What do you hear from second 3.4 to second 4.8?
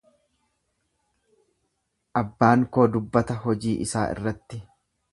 hojii isaa irratti.